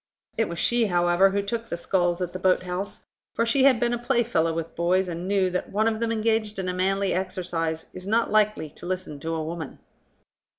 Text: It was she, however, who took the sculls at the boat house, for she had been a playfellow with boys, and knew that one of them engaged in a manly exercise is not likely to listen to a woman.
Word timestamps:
It 0.35 0.49
was 0.49 0.57
she, 0.57 0.87
however, 0.87 1.29
who 1.29 1.43
took 1.43 1.69
the 1.69 1.77
sculls 1.77 2.23
at 2.23 2.33
the 2.33 2.39
boat 2.39 2.63
house, 2.63 3.05
for 3.35 3.45
she 3.45 3.65
had 3.65 3.79
been 3.79 3.93
a 3.93 3.99
playfellow 3.99 4.51
with 4.51 4.75
boys, 4.75 5.07
and 5.07 5.27
knew 5.27 5.51
that 5.51 5.71
one 5.71 5.87
of 5.87 5.99
them 5.99 6.11
engaged 6.11 6.57
in 6.57 6.67
a 6.67 6.73
manly 6.73 7.13
exercise 7.13 7.85
is 7.93 8.07
not 8.07 8.31
likely 8.31 8.71
to 8.71 8.87
listen 8.87 9.19
to 9.19 9.35
a 9.35 9.43
woman. 9.43 9.77